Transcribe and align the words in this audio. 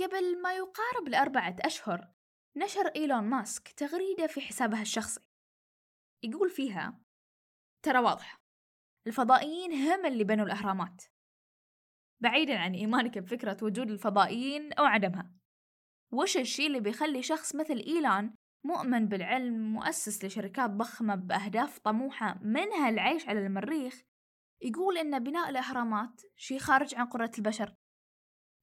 قبل 0.00 0.42
ما 0.42 0.54
يقارب 0.54 1.08
لأربعة 1.08 1.56
أشهر 1.60 2.08
نشر 2.56 2.86
إيلون 2.86 3.24
ماسك 3.24 3.72
تغريدة 3.72 4.26
في 4.26 4.40
حسابها 4.40 4.82
الشخصي. 4.82 5.20
يقول 6.22 6.50
فيها 6.50 7.00
ترى 7.82 7.98
واضح 7.98 8.40
الفضائيين 9.06 9.72
هم 9.72 10.06
اللي 10.06 10.24
بنوا 10.24 10.46
الأهرامات. 10.46 11.02
بعيدا 12.20 12.58
عن 12.58 12.74
إيمانك 12.74 13.18
بفكرة 13.18 13.56
وجود 13.62 13.90
الفضائيين 13.90 14.72
أو 14.72 14.84
عدمها. 14.84 15.30
وش 16.12 16.36
الشي 16.36 16.66
اللي 16.66 16.80
بيخلي 16.80 17.22
شخص 17.22 17.54
مثل 17.54 17.76
إيلان 17.76 18.34
مؤمن 18.64 19.08
بالعلم 19.08 19.72
مؤسس 19.72 20.24
لشركات 20.24 20.70
ضخمة 20.70 21.14
بأهداف 21.14 21.78
طموحة 21.78 22.38
منها 22.42 22.88
العيش 22.88 23.28
على 23.28 23.46
المريخ؟ 23.46 24.02
يقول 24.60 24.98
إن 24.98 25.24
بناء 25.24 25.50
الأهرامات 25.50 26.22
شي 26.36 26.58
خارج 26.58 26.94
عن 26.94 27.06
قدرة 27.06 27.30
البشر. 27.38 27.74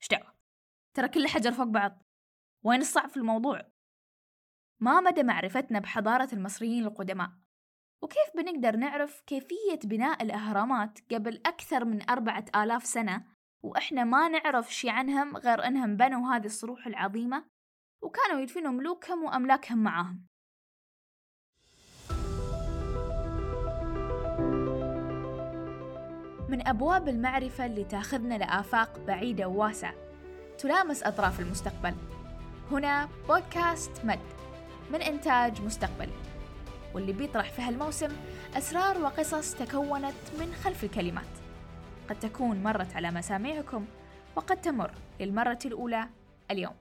إيش 0.02 0.08
دعوة؟ 0.12 0.41
ترى 0.94 1.08
كل 1.08 1.28
حجر 1.28 1.52
فوق 1.52 1.68
بعض. 1.68 2.04
وين 2.64 2.82
الصعب 2.82 3.10
في 3.10 3.18
الموضوع؟ 3.18 3.62
ما 4.80 5.02
مدى 5.02 5.24
معرفتنا 5.24 5.80
بحضارة 5.80 6.30
المصريين 6.34 6.84
القدماء؟ 6.84 7.32
وكيف 8.04 8.36
بنقدر 8.36 8.76
نعرف 8.76 9.22
كيفية 9.22 9.80
بناء 9.84 10.24
الأهرامات 10.24 11.00
قبل 11.14 11.42
أكثر 11.46 11.86
من 11.86 12.10
أربعة 12.10 12.46
آلاف 12.56 12.86
سنة؟ 12.86 13.26
وإحنا 13.64 14.04
ما 14.04 14.28
نعرف 14.30 14.74
شي 14.74 14.90
عنهم 14.90 15.38
غير 15.38 15.68
إنهم 15.68 15.98
بنوا 15.98 16.36
هذه 16.36 16.46
الصروح 16.46 16.88
العظيمة 16.88 17.46
وكانوا 18.04 18.42
يدفنوا 18.42 18.72
ملوكهم 18.72 19.24
وأملاكهم 19.24 19.78
معاهم. 19.78 20.28
من 26.50 26.68
أبواب 26.68 27.08
المعرفة 27.08 27.66
اللي 27.66 27.84
تاخذنا 27.84 28.38
لآفاق 28.38 29.00
بعيدة 29.00 29.48
وواسعة 29.48 30.11
تلامس 30.62 31.04
أطراف 31.04 31.40
المستقبل. 31.40 31.96
هنا 32.72 33.10
بودكاست 33.28 34.06
مد 34.06 34.20
من 34.92 35.02
إنتاج 35.02 35.62
مستقبلي 35.62 36.14
واللي 36.94 37.14
بيطرح 37.14 37.52
في 37.52 37.62
هالموسم 37.62 38.10
أسرار 38.58 38.98
وقصص 38.98 39.56
تكونت 39.56 40.16
من 40.40 40.54
خلف 40.64 40.84
الكلمات. 40.84 41.26
قد 42.10 42.20
تكون 42.20 42.64
مرت 42.64 42.96
على 42.96 43.12
مسامعكم 43.12 43.86
وقد 44.36 44.62
تمر 44.62 44.92
للمرة 45.20 45.60
الأولى 45.66 46.10
اليوم. 46.52 46.76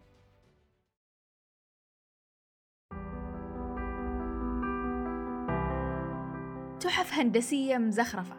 تحف 6.80 7.12
هندسية 7.12 7.78
مزخرفة. 7.78 8.36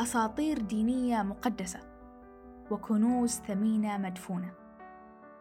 أساطير 0.00 0.58
دينية 0.58 1.22
مقدسة. 1.22 1.93
وكنوز 2.74 3.30
ثمينة 3.30 3.98
مدفونة. 3.98 4.52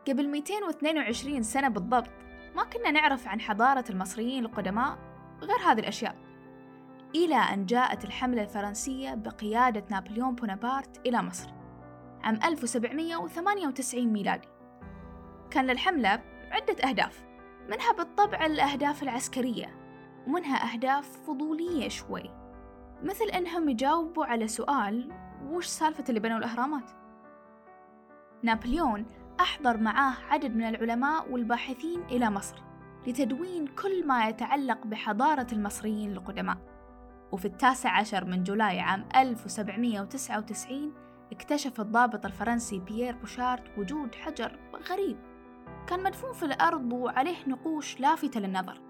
قبل 0.08 0.30
222 0.30 1.44
سنة 1.44 1.68
بالضبط 1.68 2.10
ما 2.56 2.64
كنا 2.64 2.92
نعرف 2.92 3.28
عن 3.28 3.42
حضارة 3.42 3.86
المصريين 3.90 4.46
القدماء 4.46 4.98
غير 5.42 5.72
هذه 5.72 5.80
الأشياء 5.80 6.16
إلى 7.16 7.36
أن 7.36 7.66
جاءت 7.66 8.06
الحملة 8.06 8.42
الفرنسية 8.42 9.14
بقيادة 9.14 9.84
نابليون 9.90 10.36
بونابرت 10.36 11.08
إلى 11.08 11.22
مصر 11.22 11.50
عام 12.24 12.40
1798 12.44 14.08
ميلادي. 14.08 14.48
كان 15.52 15.66
للحملة 15.66 16.10
عدة 16.52 16.90
أهداف 16.90 17.24
منها 17.70 17.92
بالطبع 17.92 18.46
الأهداف 18.46 19.04
العسكرية 19.04 19.76
ومنها 20.28 20.74
أهداف 20.74 21.28
فضولية 21.28 21.90
شوي 21.90 22.30
مثل 23.04 23.26
إنهم 23.26 23.70
يجاوبوا 23.70 24.26
على 24.26 24.48
سؤال 24.48 25.12
وش 25.44 25.66
سالفة 25.66 26.04
اللي 26.10 26.20
بنوا 26.20 26.38
الأهرامات؟ 26.38 27.03
نابليون 28.44 29.06
أحضر 29.40 29.78
معاه 29.78 30.14
عدد 30.30 30.56
من 30.56 30.64
العلماء 30.64 31.32
والباحثين 31.32 32.02
إلى 32.04 32.30
مصر 32.30 32.56
لتدوين 33.08 33.68
كل 33.68 34.08
ما 34.08 34.28
يتعلق 34.28 34.86
بحضارة 34.86 35.48
المصريين 35.54 36.12
القدماء. 36.12 36.58
وفي 37.32 37.46
التاسع 37.46 37.90
عشر 37.98 38.26
من 38.26 38.44
July 38.44 38.80
عام 38.80 39.06
1799 39.16 40.94
اكتشف 41.32 41.82
الضابط 41.82 42.26
الفرنسي 42.26 42.80
بيير 42.80 43.16
بوشارت 43.16 43.64
وجود 43.78 44.16
حجر 44.16 44.60
غريب 44.90 45.18
كان 45.88 46.04
مدفون 46.04 46.34
في 46.34 46.46
الأرض 46.46 46.94
وعليه 46.94 47.48
نقوش 47.48 48.00
لافتة 48.00 48.40
للنظر. 48.40 48.82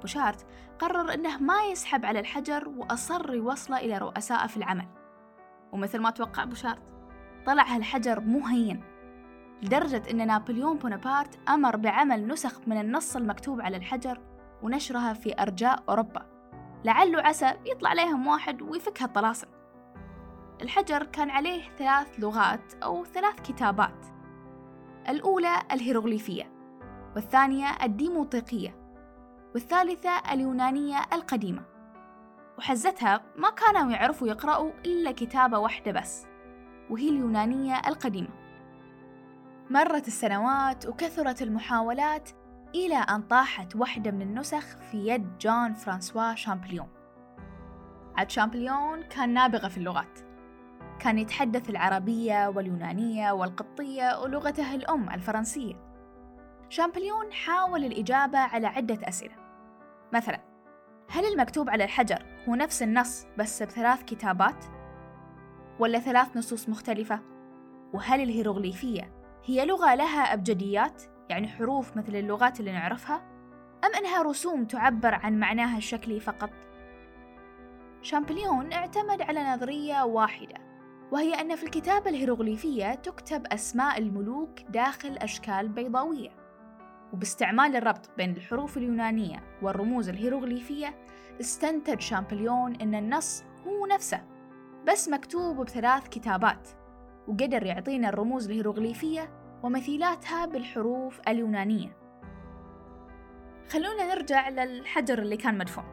بوشارت 0.00 0.46
قرر 0.78 1.14
أنه 1.14 1.38
ما 1.38 1.64
يسحب 1.64 2.04
على 2.04 2.20
الحجر 2.20 2.68
وأصر 2.68 3.34
يوصله 3.34 3.76
إلى 3.76 3.98
رؤسائه 3.98 4.46
في 4.46 4.56
العمل. 4.56 4.86
ومثل 5.72 5.98
ما 5.98 6.10
توقع 6.10 6.44
بوشارت 6.44 6.91
طلع 7.46 7.62
هالحجر 7.62 8.20
مو 8.20 8.46
هين 8.46 8.84
لدرجة 9.62 10.02
أن 10.10 10.26
نابليون 10.26 10.78
بونابرت 10.78 11.48
أمر 11.48 11.76
بعمل 11.76 12.26
نسخ 12.26 12.60
من 12.66 12.80
النص 12.80 13.16
المكتوب 13.16 13.60
على 13.60 13.76
الحجر 13.76 14.20
ونشرها 14.62 15.12
في 15.12 15.42
أرجاء 15.42 15.82
أوروبا. 15.88 16.26
لعله 16.84 17.22
عسى 17.22 17.54
يطلع 17.66 17.90
عليهم 17.90 18.26
واحد 18.26 18.62
ويفك 18.62 19.02
هالطلاسم. 19.02 19.46
الحجر 20.62 21.02
كان 21.02 21.30
عليه 21.30 21.62
ثلاث 21.78 22.08
لغات 22.18 22.74
أو 22.82 23.04
ثلاث 23.04 23.40
كتابات. 23.40 24.06
الأولى 25.08 25.62
الهيروغليفية 25.72 26.52
والثانية 27.14 27.66
الديموطيقية 27.82 28.76
والثالثة 29.54 30.32
اليونانية 30.32 31.00
القديمة. 31.12 31.62
وحزتها 32.58 33.20
ما 33.36 33.50
كانوا 33.50 33.90
يعرفوا 33.90 34.28
يقرأوا 34.28 34.72
إلا 34.86 35.12
كتابة 35.12 35.58
واحدة 35.58 35.92
بس. 35.92 36.31
وهي 36.90 37.08
اليونانية 37.08 37.78
القديمة. 37.86 38.28
مرت 39.70 40.08
السنوات 40.08 40.86
وكثرت 40.86 41.42
المحاولات 41.42 42.30
إلى 42.74 42.96
أن 42.96 43.22
طاحت 43.22 43.76
واحدة 43.76 44.10
من 44.10 44.22
النسخ 44.22 44.78
في 44.78 45.08
يد 45.08 45.38
جون 45.38 45.74
فرانسوا 45.74 46.34
شامبليون. 46.34 46.88
عاد 48.16 48.30
شامبليون 48.30 49.02
كان 49.02 49.34
نابغة 49.34 49.68
في 49.68 49.78
اللغات. 49.78 50.18
كان 50.98 51.18
يتحدث 51.18 51.70
العربية 51.70 52.48
واليونانية 52.48 53.32
والقبطية 53.32 54.20
ولغته 54.22 54.74
الأم 54.74 55.10
الفرنسية. 55.10 55.74
شامبليون 56.68 57.32
حاول 57.32 57.84
الإجابة 57.84 58.38
على 58.38 58.66
عدة 58.66 59.08
أسئلة. 59.08 59.34
مثلا 60.12 60.40
هل 61.10 61.24
المكتوب 61.24 61.70
على 61.70 61.84
الحجر 61.84 62.22
هو 62.48 62.54
نفس 62.54 62.82
النص 62.82 63.26
بس 63.38 63.62
بثلاث 63.62 64.02
كتابات؟ 64.02 64.64
ولا 65.82 65.98
ثلاث 65.98 66.36
نصوص 66.36 66.68
مختلفة؟ 66.68 67.20
وهل 67.94 68.20
الهيروغليفية 68.20 69.12
هي 69.44 69.66
لغة 69.66 69.94
لها 69.94 70.32
أبجديات 70.34 71.02
يعني 71.28 71.48
حروف 71.48 71.96
مثل 71.96 72.16
اللغات 72.16 72.60
اللي 72.60 72.72
نعرفها؟ 72.72 73.16
أم 73.84 73.94
أنها 73.94 74.22
رسوم 74.22 74.64
تعبر 74.64 75.14
عن 75.14 75.38
معناها 75.38 75.78
الشكلي 75.78 76.20
فقط؟ 76.20 76.50
شامبليون 78.02 78.72
اعتمد 78.72 79.22
على 79.22 79.44
نظرية 79.44 80.02
واحدة 80.02 80.54
وهي 81.12 81.40
أن 81.40 81.56
في 81.56 81.62
الكتابة 81.62 82.10
الهيروغليفية 82.10 82.94
تكتب 82.94 83.46
أسماء 83.46 83.98
الملوك 83.98 84.60
داخل 84.60 85.16
أشكال 85.16 85.68
بيضاوية 85.68 86.30
وباستعمال 87.12 87.76
الربط 87.76 88.10
بين 88.16 88.30
الحروف 88.30 88.76
اليونانية 88.76 89.58
والرموز 89.62 90.08
الهيروغليفية 90.08 90.94
استنتج 91.40 92.00
شامبليون 92.00 92.76
أن 92.76 92.94
النص 92.94 93.44
هو 93.66 93.86
نفسه 93.86 94.31
بس 94.88 95.08
مكتوب 95.08 95.60
بثلاث 95.60 96.08
كتابات 96.08 96.68
وقدر 97.28 97.62
يعطينا 97.62 98.08
الرموز 98.08 98.46
الهيروغليفية 98.46 99.30
ومثيلاتها 99.62 100.46
بالحروف 100.46 101.20
اليونانية. 101.28 101.96
خلونا 103.70 104.14
نرجع 104.14 104.48
للحجر 104.48 105.18
اللي 105.18 105.36
كان 105.36 105.58
مدفون 105.58 105.84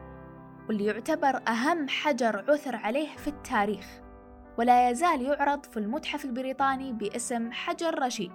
واللي 0.68 0.84
يعتبر 0.84 1.40
أهم 1.48 1.88
حجر 1.88 2.44
عثر 2.48 2.76
عليه 2.76 3.16
في 3.16 3.28
التاريخ 3.28 3.86
ولا 4.58 4.90
يزال 4.90 5.22
يعرض 5.22 5.64
في 5.64 5.76
المتحف 5.76 6.24
البريطاني 6.24 6.92
باسم 6.92 7.52
حجر 7.52 8.02
رشيد 8.02 8.32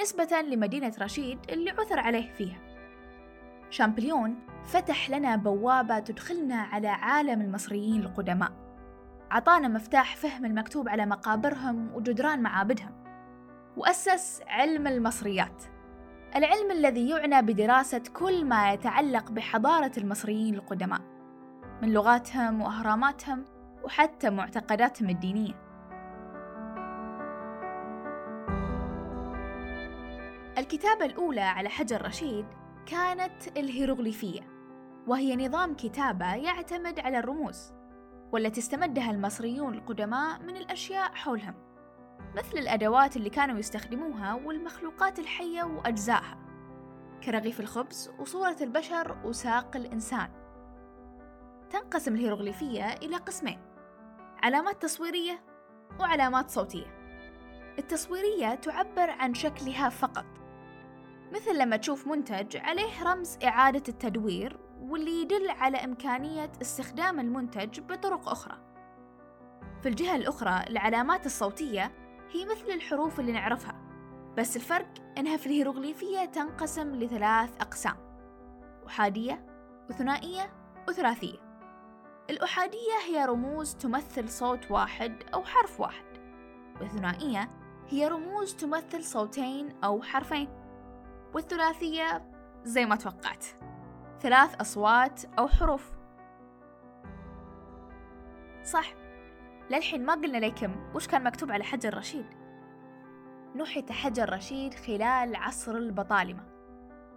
نسبة 0.00 0.40
لمدينة 0.40 0.92
رشيد 1.00 1.38
اللي 1.50 1.70
عثر 1.70 1.98
عليه 2.00 2.32
فيها. 2.32 2.58
شامبليون 3.70 4.46
فتح 4.64 5.10
لنا 5.10 5.36
بوابة 5.36 5.98
تدخلنا 5.98 6.56
على 6.56 6.88
عالم 6.88 7.40
المصريين 7.40 8.00
القدماء. 8.00 8.63
عطانا 9.34 9.68
مفتاح 9.68 10.16
فهم 10.16 10.44
المكتوب 10.44 10.88
على 10.88 11.06
مقابرهم 11.06 11.94
وجدران 11.94 12.42
معابدهم. 12.42 13.04
وأسس 13.76 14.42
علم 14.46 14.86
المصريات. 14.86 15.62
العلم 16.36 16.70
الذي 16.70 17.08
يعنى 17.08 17.42
بدراسة 17.42 18.02
كل 18.12 18.44
ما 18.44 18.72
يتعلق 18.72 19.30
بحضارة 19.30 19.92
المصريين 19.98 20.54
القدماء. 20.54 21.00
من 21.82 21.92
لغاتهم 21.92 22.62
وأهراماتهم 22.62 23.44
وحتى 23.84 24.30
معتقداتهم 24.30 25.10
الدينية. 25.10 25.54
الكتابة 30.58 31.04
الأولى 31.04 31.40
على 31.40 31.68
حجر 31.68 32.06
رشيد 32.06 32.46
كانت 32.86 33.56
الهيروغليفية 33.56 34.40
وهي 35.06 35.46
نظام 35.46 35.74
كتابة 35.74 36.34
يعتمد 36.34 37.00
على 37.00 37.18
الرموز. 37.18 37.83
والتي 38.34 38.60
استمدها 38.60 39.10
المصريون 39.10 39.74
القدماء 39.74 40.42
من 40.42 40.56
الأشياء 40.56 41.14
حولهم 41.14 41.54
مثل 42.36 42.58
الأدوات 42.58 43.16
اللي 43.16 43.30
كانوا 43.30 43.58
يستخدموها 43.58 44.34
والمخلوقات 44.34 45.18
الحية 45.18 45.62
وأجزائها 45.62 46.38
كرغيف 47.24 47.60
الخبز 47.60 48.10
وصورة 48.18 48.56
البشر 48.60 49.16
وساق 49.24 49.76
الإنسان. 49.76 50.28
تنقسم 51.70 52.14
الهيروغليفية 52.14 52.92
إلى 52.92 53.16
قسمين 53.16 53.60
علامات 54.42 54.82
تصويرية 54.82 55.44
وعلامات 56.00 56.50
صوتية. 56.50 56.86
التصويرية 57.78 58.54
تعبر 58.54 59.10
عن 59.10 59.34
شكلها 59.34 59.88
فقط 59.88 60.26
مثل 61.32 61.58
لما 61.58 61.76
تشوف 61.76 62.06
منتج 62.06 62.56
عليه 62.56 63.02
رمز 63.02 63.38
إعادة 63.44 63.82
التدوير 63.88 64.63
واللي 64.84 65.22
يدل 65.22 65.50
على 65.50 65.76
إمكانية 65.76 66.52
استخدام 66.62 67.20
المنتج 67.20 67.80
بطرق 67.80 68.28
أخرى. 68.28 68.58
في 69.82 69.88
الجهة 69.88 70.16
الأخرى 70.16 70.64
العلامات 70.70 71.26
الصوتية 71.26 71.92
هي 72.30 72.44
مثل 72.44 72.70
الحروف 72.70 73.20
اللي 73.20 73.32
نعرفها 73.32 73.74
بس 74.36 74.56
الفرق 74.56 74.88
إنها 75.18 75.36
في 75.36 75.46
الهيروغليفية 75.46 76.24
تنقسم 76.24 76.94
لثلاث 76.94 77.50
أقسام 77.60 77.96
أحادية 78.86 79.46
وثنائية 79.90 80.52
وثلاثية 80.88 81.38
الأحادية 82.30 82.98
هي 83.08 83.24
رموز 83.24 83.74
تمثل 83.74 84.28
صوت 84.28 84.70
واحد 84.70 85.22
أو 85.34 85.44
حرف 85.44 85.80
واحد 85.80 86.04
والثنائية 86.80 87.50
هي 87.88 88.08
رموز 88.08 88.54
تمثل 88.56 89.04
صوتين 89.04 89.82
أو 89.84 90.02
حرفين 90.02 90.48
والثلاثية 91.34 92.30
زي 92.64 92.86
ما 92.86 92.96
توقعت. 92.96 93.44
ثلاث 94.24 94.54
أصوات 94.60 95.24
أو 95.38 95.48
حروف. 95.48 95.90
صح. 98.62 98.94
للحين 99.70 100.06
ما 100.06 100.14
قلنا 100.14 100.38
ليكم 100.38 100.92
وش 100.94 101.06
كان 101.06 101.24
مكتوب 101.24 101.50
على 101.52 101.64
حجر 101.64 101.98
رشيد 101.98 102.26
نحت 103.56 103.92
حجر 103.92 104.32
رشيد 104.32 104.74
خلال 104.74 105.36
عصر 105.36 105.76
البطالمة. 105.76 106.44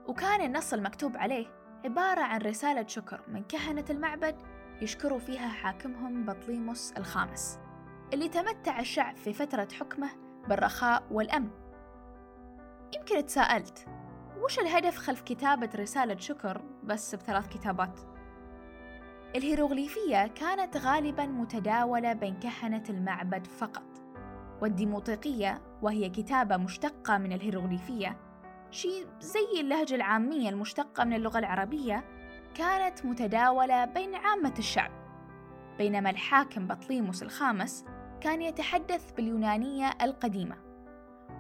وكان 0.08 0.42
النص 0.42 0.74
المكتوب 0.74 1.18
عليه 1.18 1.48
عبارة 1.86 2.22
عن 2.22 2.42
رسالة 2.42 2.88
شكر 2.88 3.22
من 3.28 3.44
كهنة 3.44 3.86
المعبد 3.90 4.36
يشكروا 4.82 5.20
فيها 5.20 5.48
حاكمهم 5.48 6.26
بطليموس 6.26 6.94
الخامس 6.98 7.60
اللي 8.14 8.30
تمتع 8.30 8.80
الشعب 8.80 9.16
في 9.16 9.34
فترة 9.34 9.68
حكمه 9.80 10.10
بالرخاء 10.48 11.04
والأمن. 11.12 11.50
يمكن 12.96 13.26
تساءلت 13.26 13.97
وش 14.44 14.60
الهدف 14.60 14.98
خلف 14.98 15.22
كتابة 15.22 15.70
رسالة 15.76 16.18
شكر 16.18 16.62
بس 16.84 17.16
بثلاث 17.16 17.48
كتابات؟ 17.48 18.00
الهيروغليفية 19.36 20.28
كانت 20.28 20.78
غالبا 20.78 21.26
متداولة 21.26 22.14
بين 22.14 22.40
كهنة 22.40 22.84
المعبد 22.90 23.48
فقط 23.48 23.84
والديموطيقية 24.62 25.62
وهي 25.82 26.10
كتابة 26.10 26.58
مشتقة 26.58 27.18
من 27.18 27.34
الهيروغليفية 27.34 28.18
شيء 28.72 29.08
زي 29.20 29.62
اللهجة 29.62 29.96
العامية 29.96 30.50
المشتقة 30.50 31.04
من 31.04 31.14
اللغة 31.14 31.40
العربية 31.40 32.04
كانت 32.56 33.06
متداولة 33.06 33.86
بين 33.86 34.16
عامة 34.16 34.54
الشعب 34.60 34.92
بينما 35.78 36.10
الحاكم 36.10 36.68
بطليموس 36.68 37.24
الخامس 37.24 37.86
كان 38.22 38.42
يتحدث 38.42 39.12
باليونانية 39.12 39.90
القديمة 40.02 40.67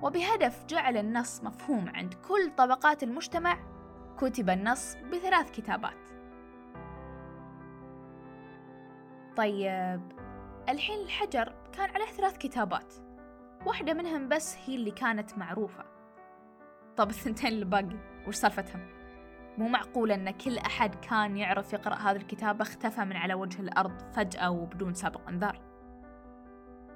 وبهدف 0.01 0.65
جعل 0.65 0.97
النص 0.97 1.43
مفهوم 1.43 1.89
عند 1.89 2.13
كل 2.13 2.51
طبقات 2.57 3.03
المجتمع 3.03 3.57
كتب 4.17 4.49
النص 4.49 4.95
بثلاث 4.95 5.51
كتابات. 5.51 6.09
طيب 9.37 10.01
الحين 10.69 10.99
الحجر 10.99 11.53
كان 11.73 11.89
عليه 11.89 12.05
ثلاث 12.05 12.37
كتابات. 12.37 12.93
واحدة 13.65 13.93
منهم 13.93 14.29
بس 14.29 14.57
هي 14.65 14.75
اللي 14.75 14.91
كانت 14.91 15.37
معروفة. 15.37 15.85
طب 16.97 17.09
الثنتين 17.15 17.49
اللي 17.49 17.65
باقي 17.65 17.97
وش 18.27 18.35
سالفتهم؟ 18.35 18.87
مو 19.57 19.67
معقول 19.67 20.11
أن 20.11 20.31
كل 20.31 20.57
أحد 20.57 20.95
كان 20.95 21.37
يعرف 21.37 21.73
يقرأ 21.73 21.95
هذه 21.95 22.15
الكتابة 22.15 22.61
اختفى 22.61 23.05
من 23.05 23.15
على 23.15 23.33
وجه 23.33 23.61
الأرض 23.61 24.13
فجأة 24.13 24.51
وبدون 24.51 24.93
سابق 24.93 25.27
إنذار. 25.29 25.76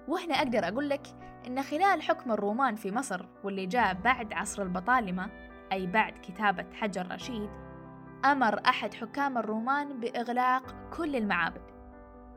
وهنا 0.08 0.36
أقدر 0.36 0.68
أقول 0.68 0.90
لك 0.90 1.08
أن 1.48 1.62
خلال 1.62 2.02
حكم 2.02 2.32
الرومان 2.32 2.76
في 2.76 2.92
مصر 2.92 3.26
واللي 3.44 3.66
جاء 3.66 3.94
بعد 3.94 4.34
عصر 4.34 4.64
البطالمة 4.64 5.30
أي 5.72 5.88
بعد 5.88 6.14
كتابة 6.14 6.66
حجر 6.74 7.12
رشيد 7.12 7.50
أمر 8.26 8.62
أحد 8.66 8.94
حكام 8.94 9.38
الرومان 9.38 10.00
بإغلاق 10.00 10.76
كل 10.98 11.16
المعابد. 11.16 11.62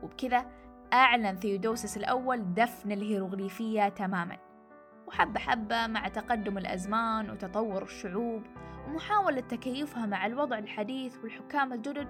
وبكذا 0.03 0.45
أعلن 0.93 1.35
ثيودوسس 1.35 1.97
الأول 1.97 2.53
دفن 2.53 2.91
الهيروغليفية 2.91 3.89
تماما. 3.89 4.37
وحبة 5.07 5.39
حبة 5.39 5.87
مع 5.87 6.07
تقدم 6.07 6.57
الأزمان 6.57 7.29
وتطور 7.29 7.83
الشعوب 7.83 8.43
ومحاولة 8.87 9.41
تكيفها 9.41 10.05
مع 10.05 10.25
الوضع 10.25 10.57
الحديث 10.57 11.17
والحكام 11.23 11.73
الجدد 11.73 12.07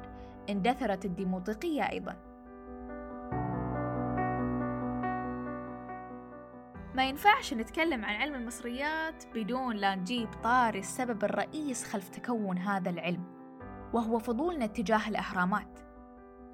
اندثرت 0.49 1.05
الديموطيقية 1.05 1.89
أيضا. 1.89 2.34
ما 6.95 7.05
ينفعش 7.05 7.53
نتكلم 7.53 8.05
عن 8.05 8.15
علم 8.15 8.35
المصريات 8.35 9.23
بدون 9.33 9.75
لا 9.75 9.95
نجيب 9.95 10.29
طاري 10.43 10.79
السبب 10.79 11.23
الرئيس 11.23 11.83
خلف 11.83 12.09
تكون 12.09 12.57
هذا 12.57 12.89
العلم 12.89 13.23
وهو 13.93 14.19
فضولنا 14.19 14.65
اتجاه 14.65 15.09
الأهرامات. 15.09 15.79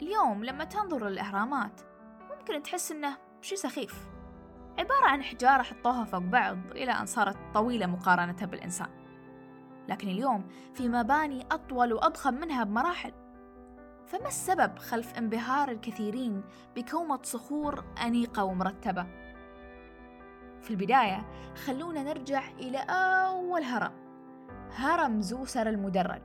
اليوم 0.02 0.44
لما 0.44 0.64
تنظر 0.64 1.10
للأهرامات 1.10 1.82
ممكن 2.30 2.64
تحس 2.64 2.92
إنه 2.92 3.18
شي 3.42 3.56
سخيف. 3.56 4.08
عبارة 4.80 5.06
عن 5.06 5.24
حجارة 5.24 5.62
حطوها 5.62 6.04
فوق 6.04 6.22
بعض 6.22 6.58
إلى 6.72 6.92
أن 6.92 7.06
صارت 7.06 7.38
طويلة 7.54 7.86
مقارنة 7.86 8.46
بالإنسان. 8.46 8.90
لكن 9.90 10.08
اليوم 10.08 10.48
في 10.74 10.90
مباني 10.90 11.46
أطول 11.52 11.94
وأضخم 11.94 12.34
منها 12.34 12.64
بمراحل. 12.64 13.14
فما 14.08 14.28
السبب 14.28 14.80
خلف 14.80 15.18
انبهار 15.18 15.72
الكثيرين 15.72 16.44
بكومة 16.76 17.20
صخور 17.24 17.84
أنيقة 18.06 18.44
ومرتبة؟ 18.44 19.31
في 20.62 20.72
البداية 20.72 21.26
خلونا 21.66 22.04
نرجع 22.04 22.50
إلى 22.50 22.78
أول 22.78 23.64
هرم. 23.64 23.92
هرم 24.76 25.22
زوسر 25.22 25.70
المدرج. 25.70 26.22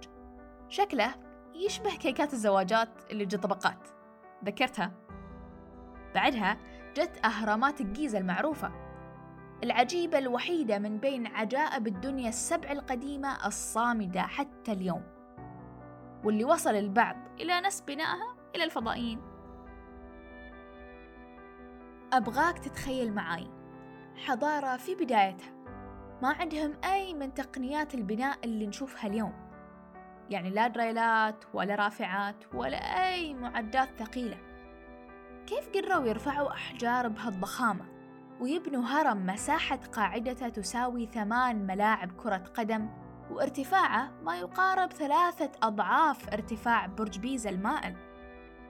شكله 0.68 1.14
يشبه 1.54 1.96
كيكات 1.96 2.32
الزواجات 2.32 2.88
اللي 3.10 3.24
جت 3.24 3.42
طبقات. 3.42 3.88
ذكرتها؟ 4.44 4.92
بعدها 6.14 6.56
جت 6.96 7.24
أهرامات 7.24 7.80
الجيزة 7.80 8.18
المعروفة. 8.18 8.72
العجيبة 9.64 10.18
الوحيدة 10.18 10.78
من 10.78 10.98
بين 10.98 11.26
عجائب 11.26 11.86
الدنيا 11.86 12.28
السبع 12.28 12.72
القديمة 12.72 13.46
الصامدة 13.46 14.22
حتى 14.22 14.72
اليوم. 14.72 15.02
واللي 16.24 16.44
وصل 16.44 16.74
البعض 16.74 17.16
إلى 17.40 17.60
نسب 17.60 17.86
بنائها 17.86 18.36
إلى 18.56 18.64
الفضائيين. 18.64 19.20
أبغاك 22.12 22.58
تتخيل 22.58 23.14
معاي. 23.14 23.55
حضارة 24.16 24.76
في 24.76 24.94
بدايتها. 24.94 25.56
ما 26.22 26.28
عندهم 26.28 26.74
أي 26.84 27.14
من 27.14 27.34
تقنيات 27.34 27.94
البناء 27.94 28.38
اللي 28.44 28.66
نشوفها 28.66 29.10
اليوم. 29.10 29.32
يعني 30.30 30.50
لا 30.50 30.68
دريلات 30.68 31.44
ولا 31.54 31.74
رافعات 31.74 32.54
ولا 32.54 32.76
أي 32.78 33.34
معدات 33.34 33.88
ثقيلة. 33.98 34.38
كيف 35.46 35.68
قدروا 35.68 36.06
يرفعوا 36.06 36.52
أحجار 36.52 37.08
بهالضخامة؟ 37.08 37.84
ويبنوا 38.40 38.84
هرم 38.84 39.26
مساحة 39.26 39.76
قاعدته 39.76 40.48
تساوي 40.48 41.06
ثمان 41.06 41.66
ملاعب 41.66 42.12
كرة 42.12 42.44
قدم 42.54 42.88
وارتفاعه 43.30 44.12
ما 44.22 44.38
يقارب 44.38 44.92
ثلاثة 44.92 45.50
أضعاف 45.62 46.28
ارتفاع 46.32 46.86
برج 46.86 47.18
بيزا 47.18 47.50
المائل. 47.50 48.05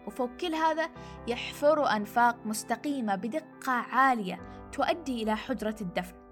وفوق 0.06 0.30
كل 0.40 0.54
هذا 0.54 0.88
يحفروا 1.26 1.96
أنفاق 1.96 2.36
مستقيمة 2.46 3.14
بدقة 3.14 3.72
عالية 3.72 4.40
تؤدي 4.72 5.22
إلى 5.22 5.36
حجرة 5.36 5.76
الدفن. 5.80 6.26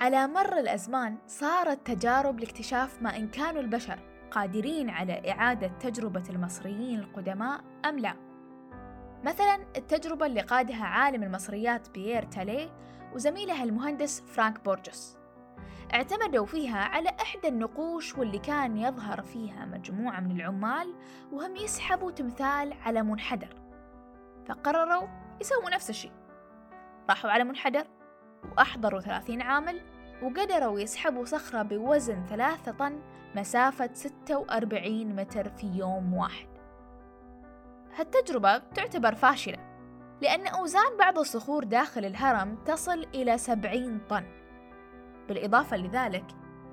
على 0.00 0.26
مر 0.26 0.58
الأزمان 0.58 1.18
صارت 1.26 1.86
تجارب 1.86 2.40
لاكتشاف 2.40 3.02
ما 3.02 3.16
إن 3.16 3.28
كانوا 3.28 3.60
البشر 3.62 3.98
قادرين 4.30 4.90
على 4.90 5.30
إعادة 5.30 5.68
تجربة 5.68 6.24
المصريين 6.30 6.98
القدماء 6.98 7.60
أم 7.84 7.98
لا. 7.98 8.14
مثلا 9.24 9.58
التجربة 9.76 10.26
اللي 10.26 10.40
قادها 10.40 10.84
عالم 10.84 11.22
المصريات 11.22 11.90
بيير 11.90 12.22
تاليه 12.22 12.70
وزميله 13.14 13.62
المهندس 13.64 14.20
فرانك 14.20 14.64
بورجس 14.64 15.17
اعتمدوا 15.94 16.46
فيها 16.46 16.78
على 16.78 17.08
إحدى 17.08 17.48
النقوش 17.48 18.18
واللي 18.18 18.38
كان 18.38 18.76
يظهر 18.76 19.22
فيها 19.22 19.64
مجموعة 19.64 20.20
من 20.20 20.36
العمال 20.40 20.94
وهم 21.32 21.56
يسحبوا 21.56 22.10
تمثال 22.10 22.72
على 22.72 23.02
منحدر. 23.02 23.54
فقرروا 24.48 25.08
يسووا 25.40 25.70
نفس 25.70 25.90
الشيء. 25.90 26.12
راحوا 27.10 27.30
على 27.30 27.44
منحدر 27.44 27.86
وأحضروا 28.52 29.00
ثلاثين 29.00 29.42
عامل 29.42 29.80
وقدروا 30.22 30.80
يسحبوا 30.80 31.24
صخرة 31.24 31.62
بوزن 31.62 32.26
ثلاثة 32.26 32.72
طن 32.72 33.00
مسافة 33.36 33.90
46 33.92 35.16
متر 35.16 35.48
في 35.48 35.66
يوم 35.66 36.14
واحد. 36.14 36.48
هالتجربة 37.96 38.58
تعتبر 38.58 39.14
فاشلة 39.14 39.58
لأن 40.20 40.46
أوزان 40.46 40.96
بعض 40.98 41.18
الصخور 41.18 41.64
داخل 41.64 42.04
الهرم 42.04 42.58
تصل 42.64 43.06
إلى 43.14 43.38
70 43.38 44.00
طن. 44.08 44.24
بالإضافة 45.28 45.76
لذلك 45.76 46.24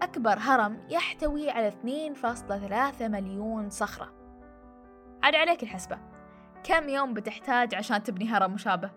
أكبر 0.01 0.37
هرم 0.39 0.87
يحتوي 0.89 1.49
على 1.49 1.71
2.3 1.71 3.01
مليون 3.01 3.69
صخرة. 3.69 4.13
عاد 5.23 5.35
عليك 5.35 5.63
الحسبة. 5.63 5.97
كم 6.63 6.89
يوم 6.89 7.13
بتحتاج 7.13 7.75
عشان 7.75 8.03
تبني 8.03 8.29
هرم 8.29 8.53
مشابه؟ 8.53 8.91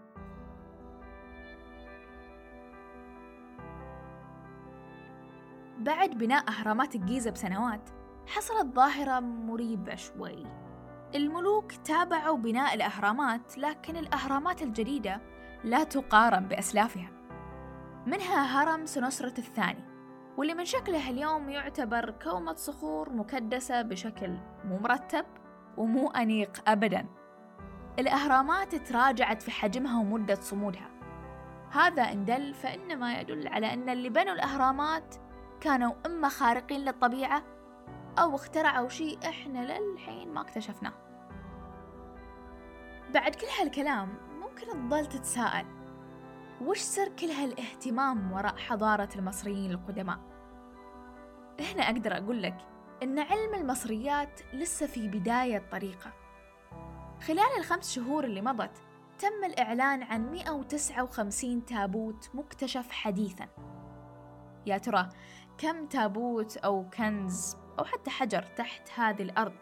بعد 5.79 6.11
بناء 6.11 6.49
أهرامات 6.49 6.95
الجيزة 6.95 7.31
بسنوات 7.31 7.91
حصلت 8.27 8.75
ظاهرة 8.75 9.21
مريبة 9.21 9.95
شوي. 9.95 10.47
الملوك 11.15 11.73
تابعوا 11.73 12.37
بناء 12.37 12.75
الأهرامات 12.75 13.59
لكن 13.59 13.97
الأهرامات 13.97 14.63
الجديدة 14.63 15.21
لا 15.65 15.85
تقارن 15.85 16.49
بأسلافها. 16.49 17.18
منها 18.09 18.43
هرم 18.43 18.87
سنسرة 18.87 19.39
الثاني 19.39 19.85
واللي 20.37 20.55
من 20.55 20.65
شكله 20.65 21.11
اليوم 21.11 21.51
يعتبر 21.51 22.11
كومة 22.11 22.55
صخور 22.55 23.13
مكدسة 23.13 23.83
بشكل 23.83 24.39
مو 24.65 24.79
مرتب 24.79 25.27
ومو 25.77 26.11
أنيق 26.11 26.63
أبدا. 26.67 27.07
الأهرامات 27.99 28.75
تراجعت 28.75 29.43
في 29.43 29.51
حجمها 29.51 30.01
ومدة 30.01 30.35
صمودها. 30.35 30.91
هذا 31.71 32.03
إن 32.03 32.25
دل 32.25 32.55
فإنما 32.55 33.21
يدل 33.21 33.49
على 33.49 33.73
أن 33.73 33.89
اللي 33.89 34.09
بنوا 34.09 34.35
الأهرامات 34.35 35.15
كانوا 35.61 35.93
إما 36.07 36.29
خارقين 36.29 36.81
للطبيعة 36.81 37.43
أو 38.19 38.35
اخترعوا 38.35 38.89
شيء 38.89 39.19
إحنا 39.29 39.59
للحين 39.59 40.35
ما 40.35 40.41
اكتشفناه. 40.41 40.95
بعد 43.15 43.35
كل 43.35 43.47
هالكلام 43.61 44.09
ممكن 44.41 44.89
تظل 44.89 45.07
تتساءل. 45.07 45.78
وش 46.61 46.79
سر 46.79 47.09
كل 47.09 47.27
هالاهتمام 47.27 48.33
وراء 48.33 48.57
حضارة 48.57 49.09
المصريين 49.17 49.71
القدماء؟ 49.71 50.19
هنا 51.61 51.83
أقدر 51.83 52.17
أقول 52.17 52.43
لك 52.43 52.57
إن 53.03 53.19
علم 53.19 53.55
المصريات 53.55 54.41
لسه 54.55 54.87
في 54.87 55.09
بداية 55.09 55.63
طريقة 55.73 56.13
خلال 57.27 57.59
الخمس 57.59 57.93
شهور 57.95 58.25
اللي 58.25 58.41
مضت 58.41 58.83
تم 59.19 59.45
الإعلان 59.45 60.03
عن 60.03 60.31
159 60.31 61.65
تابوت 61.65 62.31
مكتشف 62.35 62.91
حديثاً. 62.91 63.49
يا 64.67 64.79
ترى 64.79 65.09
كم 65.59 65.87
تابوت 65.87 66.57
أو 66.57 66.91
كنز 66.91 67.57
أو 67.79 67.85
حتى 67.85 68.11
حجر 68.11 68.43
تحت 68.43 68.91
هذه 68.95 69.23
الأرض؟ 69.23 69.55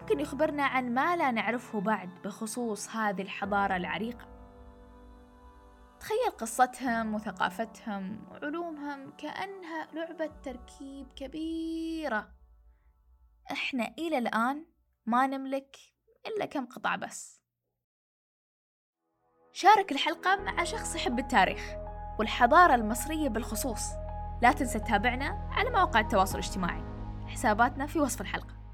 ممكن 0.00 0.20
يخبرنا 0.20 0.62
عن 0.62 0.94
ما 0.94 1.16
لا 1.16 1.30
نعرفه 1.30 1.80
بعد 1.80 2.10
بخصوص 2.24 2.96
هذه 2.96 3.22
الحضارة 3.22 3.76
العريقة. 3.76 4.35
تخيل 6.00 6.30
قصتهم 6.38 7.14
وثقافتهم 7.14 8.28
وعلومهم 8.30 9.16
كأنها 9.16 9.88
لعبة 9.92 10.30
تركيب 10.44 11.12
كبيرة. 11.12 12.32
إحنا 13.52 13.94
إلى 13.98 14.18
الآن 14.18 14.66
ما 15.06 15.26
نملك 15.26 15.76
إلا 16.26 16.46
كم 16.46 16.66
قطعة 16.66 16.96
بس. 16.96 17.42
شارك 19.52 19.92
الحلقة 19.92 20.36
مع 20.36 20.64
شخص 20.64 20.96
يحب 20.96 21.18
التاريخ 21.18 21.76
والحضارة 22.18 22.74
المصرية 22.74 23.28
بالخصوص. 23.28 23.82
لا 24.42 24.52
تنسى 24.52 24.78
تتابعنا 24.78 25.48
على 25.52 25.70
مواقع 25.70 26.00
التواصل 26.00 26.38
الاجتماعي. 26.38 26.82
حساباتنا 27.26 27.86
في 27.86 28.00
وصف 28.00 28.20
الحلقة. 28.20 28.65